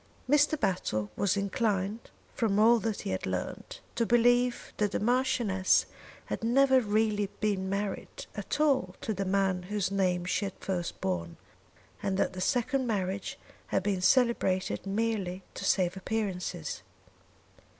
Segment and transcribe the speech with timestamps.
[0.27, 0.59] Mr.
[0.59, 5.85] Battle was inclined, from all that he had learned, to believe that the Marchioness
[6.25, 10.99] had never really been married at all to the man whose name she had first
[11.01, 11.37] borne,
[12.01, 13.37] and that the second marriage
[13.67, 16.81] had been celebrated merely to save appearances.